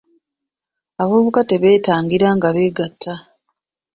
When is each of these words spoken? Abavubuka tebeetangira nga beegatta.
Abavubuka 1.01 1.41
tebeetangira 1.49 2.27
nga 2.37 2.49
beegatta. 2.55 3.13